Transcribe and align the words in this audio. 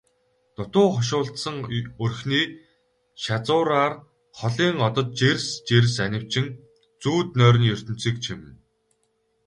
Дутуу 0.55 0.87
хошуулдсан 0.95 1.55
өрхний 2.03 2.45
шазуураар 3.23 3.93
холын 4.37 4.77
одод 4.87 5.07
жирс 5.19 5.47
жирс 5.67 5.95
анивчин 6.05 6.45
зүүд 7.01 7.29
нойрны 7.39 7.65
ертөнцийг 7.75 8.15
чимнэ. 8.25 8.49